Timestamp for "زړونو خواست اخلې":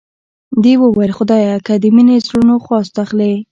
2.25-3.33